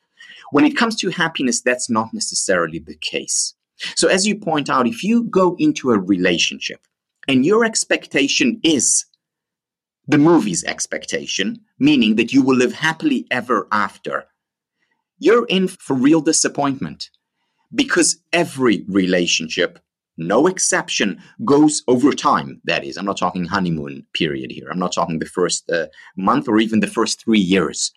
[0.51, 3.55] When it comes to happiness, that's not necessarily the case.
[3.97, 6.81] So as you point out, if you go into a relationship
[7.29, 9.05] and your expectation is
[10.11, 14.27] the movie's expectation, meaning that you will live happily ever after,
[15.21, 17.11] you're in for real disappointment
[17.73, 19.79] because every relationship,
[20.17, 22.61] no exception, goes over time.
[22.65, 24.69] That is, I'm not talking honeymoon period here.
[24.69, 27.93] I'm not talking the first uh, month or even the first three years.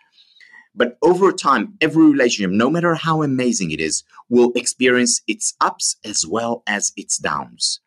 [0.76, 5.96] But over time, every relationship, no matter how amazing it is, will experience its ups
[6.04, 7.80] as well as its downs.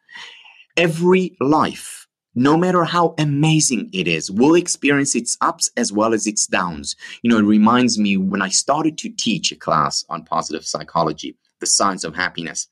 [0.77, 2.06] Every life
[2.37, 6.94] no matter how amazing it is, we'll experience its ups as well as its downs.
[7.22, 11.35] You know, it reminds me when I started to teach a class on positive psychology,
[11.61, 12.68] the science of happiness,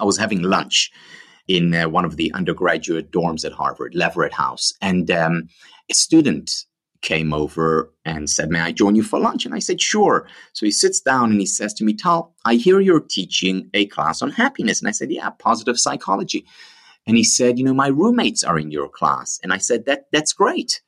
[0.00, 0.90] I was having lunch
[1.46, 5.48] in uh, one of the undergraduate dorms at Harvard, Leverett House, and um,
[5.88, 6.64] a student
[7.02, 9.46] came over and said, May I join you for lunch?
[9.46, 10.26] And I said, Sure.
[10.52, 13.86] So he sits down and he says to me, Tal, I hear you're teaching a
[13.86, 14.80] class on happiness.
[14.80, 16.44] And I said, Yeah, positive psychology.
[17.06, 19.38] And he said, You know, my roommates are in your class.
[19.42, 20.80] And I said, that, That's great.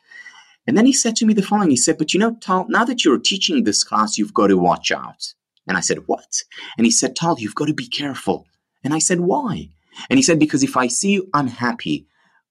[0.67, 2.85] And then he said to me the following He said, But you know, Tal, now
[2.85, 5.35] that you're teaching this class, you've got to watch out.
[5.67, 6.43] And I said, What?
[6.77, 8.47] And he said, Tal, you've got to be careful.
[8.85, 9.69] And I said, Why?
[10.11, 12.07] And he said, Because if I see you unhappy,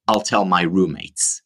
[0.08, 1.42] I'll tell my roommates.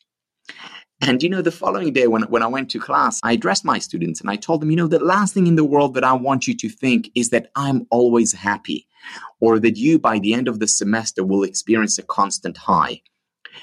[1.02, 3.80] And you know, the following day when, when I went to class, I addressed my
[3.80, 6.14] students and I told them, you know, the last thing in the world that I
[6.14, 8.88] want you to think is that I'm always happy
[9.40, 13.02] or that you by the end of the semester will experience a constant high.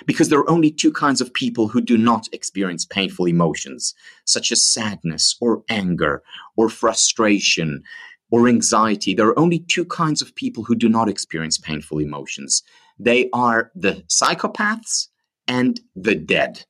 [0.05, 3.95] Because there are only two kinds of people who do not experience painful emotions,
[4.26, 6.22] such as sadness or anger
[6.57, 7.82] or frustration
[8.30, 9.14] or anxiety.
[9.14, 12.62] There are only two kinds of people who do not experience painful emotions.
[12.99, 15.09] They are the psychopaths
[15.47, 16.64] and the dead.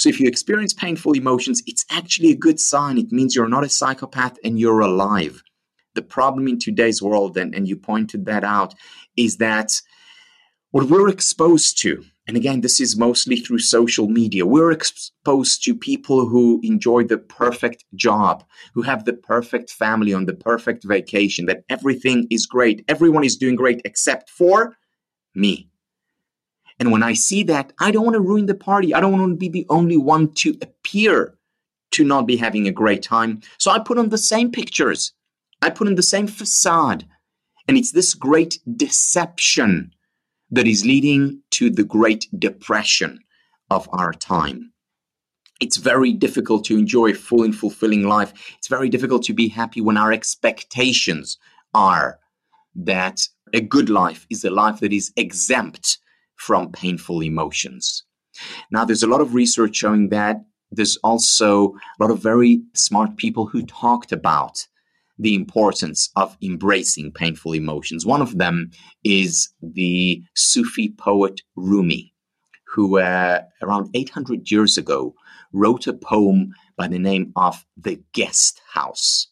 [0.00, 2.96] So if you experience painful emotions, it's actually a good sign.
[2.96, 5.42] It means you're not a psychopath and you're alive.
[5.94, 8.72] The problem in today's world, and, and you pointed that out,
[9.18, 9.78] is that
[10.70, 15.74] what we're exposed to, and again, this is mostly through social media, we're exposed to
[15.74, 18.42] people who enjoy the perfect job,
[18.72, 22.82] who have the perfect family on the perfect vacation, that everything is great.
[22.88, 24.78] Everyone is doing great except for
[25.34, 25.69] me.
[26.80, 28.94] And when I see that, I don't want to ruin the party.
[28.94, 31.36] I don't want to be the only one to appear
[31.92, 33.42] to not be having a great time.
[33.58, 35.12] So I put on the same pictures.
[35.60, 37.06] I put on the same facade.
[37.68, 39.92] And it's this great deception
[40.50, 43.20] that is leading to the great depression
[43.70, 44.72] of our time.
[45.60, 48.32] It's very difficult to enjoy a full and fulfilling life.
[48.56, 51.36] It's very difficult to be happy when our expectations
[51.74, 52.18] are
[52.74, 53.20] that
[53.52, 55.98] a good life is a life that is exempt
[56.40, 58.04] from painful emotions.
[58.70, 60.36] Now, there's a lot of research showing that
[60.70, 64.66] there's also a lot of very smart people who talked about
[65.18, 68.06] the importance of embracing painful emotions.
[68.06, 68.70] One of them
[69.04, 72.14] is the Sufi poet Rumi,
[72.72, 75.14] who uh, around 800 years ago
[75.52, 79.28] wrote a poem by the name of The Guest House.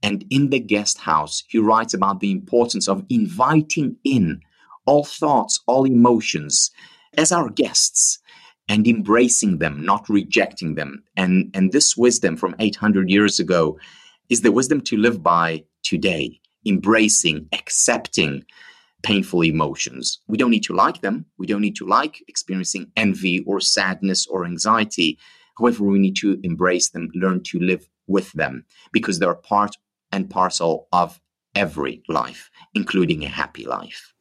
[0.00, 4.42] And in The Guest House, he writes about the importance of inviting in
[4.86, 6.70] all thoughts, all emotions
[7.16, 8.18] as our guests
[8.68, 11.02] and embracing them, not rejecting them.
[11.16, 13.78] And, and this wisdom from 800 years ago
[14.30, 18.44] is the wisdom to live by today, embracing, accepting
[19.02, 20.20] painful emotions.
[20.28, 21.26] We don't need to like them.
[21.38, 25.18] We don't need to like experiencing envy or sadness or anxiety.
[25.58, 29.76] However, we need to embrace them, learn to live with them because they're part
[30.10, 31.20] and parcel of
[31.54, 34.13] every life, including a happy life.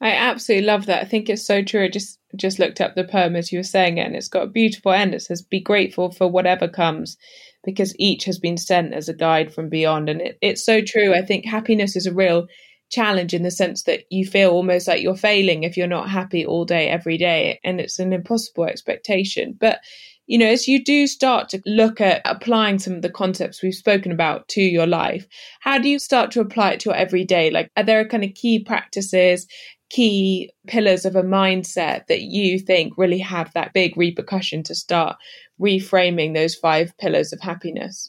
[0.00, 1.02] I absolutely love that.
[1.02, 1.84] I think it's so true.
[1.84, 4.44] I just just looked up the poem as you were saying it, and it's got
[4.44, 5.14] a beautiful end.
[5.14, 7.16] It says, "Be grateful for whatever comes,
[7.64, 11.14] because each has been sent as a guide from beyond." And it, it's so true.
[11.14, 12.46] I think happiness is a real
[12.90, 16.46] challenge in the sense that you feel almost like you're failing if you're not happy
[16.46, 19.56] all day every day, and it's an impossible expectation.
[19.58, 19.80] But
[20.28, 23.74] you know, as you do start to look at applying some of the concepts we've
[23.74, 25.26] spoken about to your life,
[25.60, 27.50] how do you start to apply it to your everyday?
[27.50, 29.46] Like, are there kind of key practices,
[29.90, 35.16] key pillars of a mindset that you think really have that big repercussion to start
[35.60, 38.08] reframing those five pillars of happiness?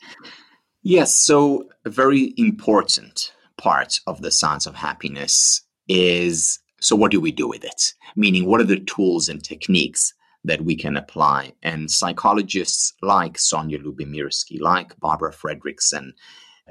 [0.83, 1.15] Yes.
[1.15, 7.31] So, a very important part of the science of happiness is so, what do we
[7.31, 7.93] do with it?
[8.15, 10.13] Meaning, what are the tools and techniques
[10.43, 11.53] that we can apply?
[11.61, 16.11] And psychologists like Sonja Lyubomirsky, like Barbara Fredrickson,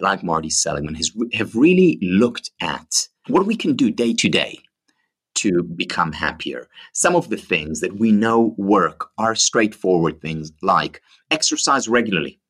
[0.00, 4.60] like Marty Seligman has, have really looked at what we can do day to day
[5.38, 6.68] to become happier.
[6.92, 12.40] Some of the things that we know work are straightforward things like exercise regularly.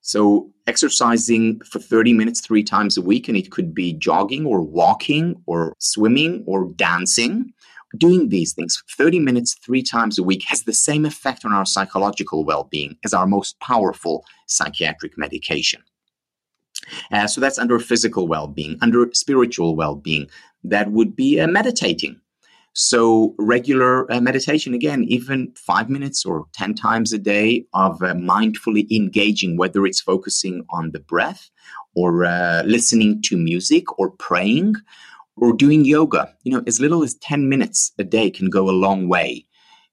[0.00, 4.62] So, exercising for 30 minutes three times a week, and it could be jogging or
[4.62, 7.52] walking or swimming or dancing.
[7.96, 11.64] Doing these things 30 minutes three times a week has the same effect on our
[11.64, 15.82] psychological well being as our most powerful psychiatric medication.
[17.10, 20.28] Uh, so that's under physical well being, under spiritual well being
[20.64, 22.20] that would be uh, meditating.
[22.74, 28.14] So, regular uh, meditation, again, even five minutes or 10 times a day of uh,
[28.14, 31.50] mindfully engaging, whether it's focusing on the breath
[31.96, 34.76] or uh, listening to music or praying
[35.36, 36.32] or doing yoga.
[36.44, 39.44] You know, as little as 10 minutes a day can go a long way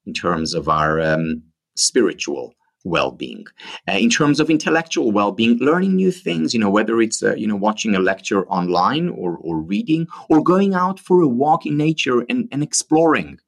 [0.05, 1.41] in terms of our um,
[1.75, 2.53] spiritual
[2.85, 3.45] well-being.
[3.89, 7.47] Uh, in terms of intellectual well-being learning new things you know whether it's uh, you
[7.47, 11.75] know watching a lecture online or, or reading or going out for a walk in
[11.75, 13.39] nature and, and exploring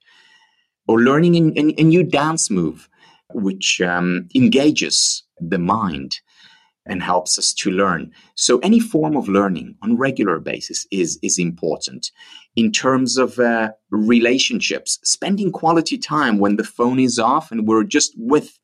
[0.88, 2.90] or learning a, a, a new dance move
[3.34, 6.20] which um, engages the mind
[6.88, 8.12] and helps us to learn.
[8.36, 12.12] So any form of learning on regular basis is is important.
[12.56, 17.84] In terms of uh, relationships spending quality time when the phone is off and we're
[17.84, 18.58] just with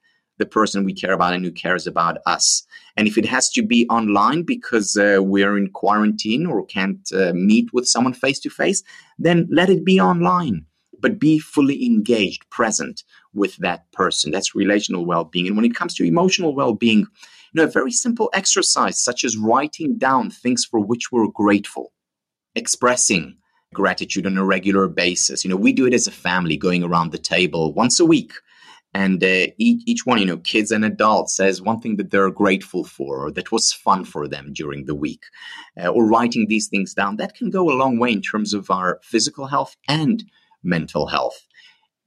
[0.44, 2.66] the person we care about and who cares about us.
[2.98, 7.32] And if it has to be online because uh, we're in quarantine or can't uh,
[7.34, 8.84] meet with someone face to face,
[9.18, 10.66] then let it be online.
[11.00, 14.32] But be fully engaged, present with that person.
[14.32, 15.48] That's relational well being.
[15.48, 19.24] And when it comes to emotional well being, you know, a very simple exercise such
[19.24, 21.92] as writing down things for which we're grateful,
[22.56, 23.38] expressing
[23.74, 25.44] gratitude on a regular basis.
[25.44, 28.34] You know, we do it as a family, going around the table once a week
[28.94, 32.30] and uh, each, each one you know kids and adults says one thing that they're
[32.30, 35.24] grateful for or that was fun for them during the week
[35.82, 37.18] uh, or writing these things down.
[37.18, 40.24] That can go a long way in terms of our physical health and
[40.64, 41.48] mental health.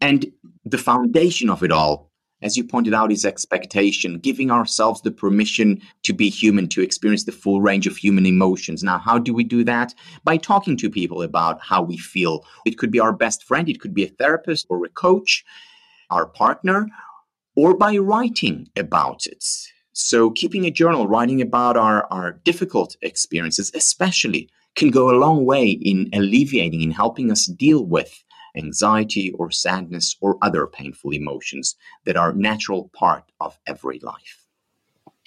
[0.01, 0.27] And
[0.65, 2.11] the foundation of it all
[2.43, 7.25] as you pointed out is expectation giving ourselves the permission to be human to experience
[7.25, 8.83] the full range of human emotions.
[8.83, 9.95] Now how do we do that?
[10.23, 12.45] By talking to people about how we feel.
[12.67, 15.45] It could be our best friend it could be a therapist or a coach
[16.11, 16.89] our partner,
[17.55, 19.45] or by writing about it.
[19.93, 25.47] So, keeping a journal, writing about our, our difficult experiences, especially, can go a long
[25.47, 28.23] way in alleviating, in helping us deal with
[28.57, 34.47] anxiety or sadness or other painful emotions that are natural part of every life.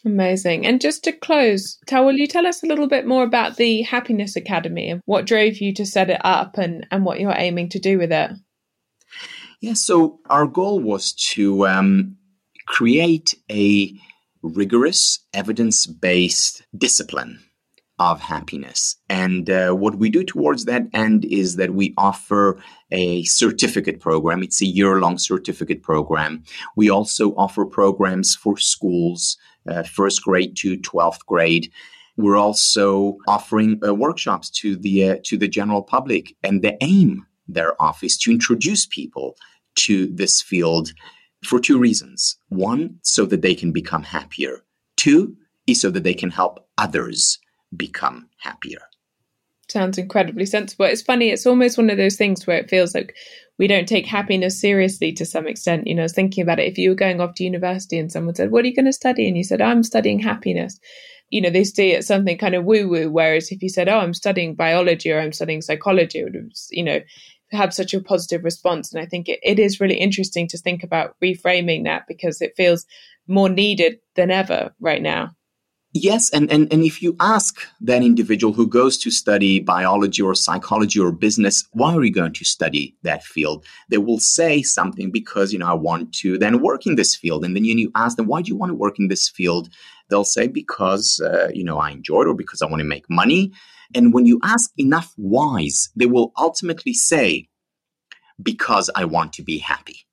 [0.05, 0.65] Amazing.
[0.65, 3.81] And just to close, Tal, will you tell us a little bit more about the
[3.81, 7.69] Happiness Academy and what drove you to set it up and, and what you're aiming
[7.69, 8.31] to do with it?
[9.61, 12.15] Yeah, so our goal was to um,
[12.65, 13.91] create a
[14.41, 17.39] rigorous, evidence based discipline
[17.99, 18.95] of happiness.
[19.09, 22.57] And uh, what we do towards that end is that we offer
[22.91, 24.41] a certificate program.
[24.41, 26.43] It's a year long certificate program.
[26.77, 29.37] We also offer programs for schools,
[29.67, 31.69] uh, first grade to 12th grade.
[32.15, 37.25] We're also offering uh, workshops to the uh, to the general public, and the aim
[37.53, 39.35] thereof office to introduce people
[39.75, 40.91] to this field
[41.43, 42.37] for two reasons.
[42.49, 44.63] One, so that they can become happier.
[44.97, 45.35] Two,
[45.67, 47.39] is so that they can help others
[47.75, 48.79] become happier.
[49.69, 50.85] Sounds incredibly sensible.
[50.85, 53.15] It's funny, it's almost one of those things where it feels like
[53.59, 55.85] we don't take happiness seriously to some extent.
[55.85, 56.71] You know, thinking about it.
[56.71, 58.93] If you were going off to university and someone said, What are you going to
[58.93, 59.27] study?
[59.27, 60.79] And you said, I'm studying happiness.
[61.29, 63.11] You know, they see it as something kind of woo woo.
[63.11, 66.83] Whereas if you said, Oh, I'm studying biology or I'm studying psychology, it would, you
[66.83, 67.01] know,
[67.51, 68.93] have such a positive response.
[68.93, 72.53] And I think it, it is really interesting to think about reframing that because it
[72.55, 72.85] feels
[73.27, 75.31] more needed than ever right now.
[75.91, 80.35] Yes, and, and, and if you ask that individual who goes to study biology or
[80.35, 83.65] psychology or business, why are you going to study that field?
[83.89, 87.43] They will say something because, you know, I want to then work in this field.
[87.43, 89.69] And then you, you ask them, why do you want to work in this field?
[90.11, 93.09] They'll say, because, uh, you know, I enjoy it or because I want to make
[93.09, 93.51] money.
[93.95, 97.49] And when you ask enough whys, they will ultimately say,
[98.41, 100.05] because I want to be happy.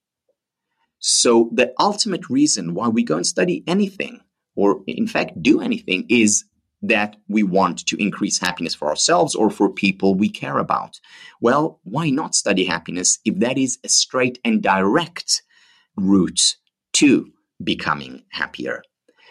[0.98, 4.20] So the ultimate reason why we go and study anything,
[4.54, 6.44] or in fact do anything, is
[6.82, 11.00] that we want to increase happiness for ourselves or for people we care about.
[11.40, 15.42] Well, why not study happiness if that is a straight and direct
[15.96, 16.56] route
[16.94, 18.82] to becoming happier?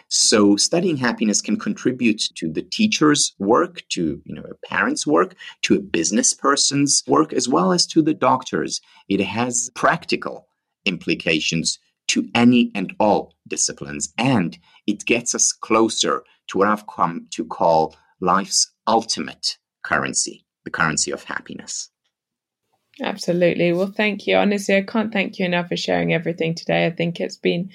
[0.08, 5.34] So studying happiness can contribute to the teacher's work, to you know a parent's work,
[5.62, 8.80] to a business person's work, as well as to the doctor's.
[9.08, 10.46] It has practical
[10.84, 11.78] implications
[12.08, 17.44] to any and all disciplines, and it gets us closer to what I've come to
[17.44, 21.90] call life's ultimate currency, the currency of happiness.
[23.02, 23.72] Absolutely.
[23.72, 24.36] Well, thank you.
[24.36, 26.86] Honestly, I can't thank you enough for sharing everything today.
[26.86, 27.70] I think it's been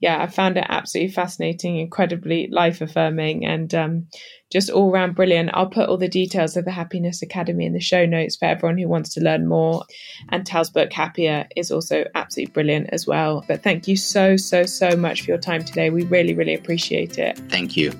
[0.00, 4.06] yeah, I found it absolutely fascinating, incredibly life affirming, and um,
[4.50, 5.50] just all round brilliant.
[5.52, 8.78] I'll put all the details of the Happiness Academy in the show notes for everyone
[8.78, 9.84] who wants to learn more.
[10.28, 13.44] And Tal's book, Happier, is also absolutely brilliant as well.
[13.48, 15.90] But thank you so, so, so much for your time today.
[15.90, 17.36] We really, really appreciate it.
[17.48, 17.92] Thank you.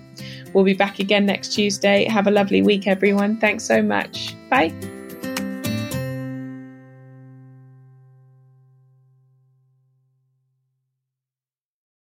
[0.55, 2.05] We'll be back again next Tuesday.
[2.05, 3.38] Have a lovely week, everyone.
[3.38, 4.36] Thanks so much.
[4.49, 4.72] Bye.